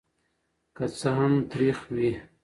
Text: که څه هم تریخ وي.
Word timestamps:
که 0.75 0.85
څه 0.99 1.09
هم 1.17 1.33
تریخ 1.51 1.77
وي. 1.95 2.11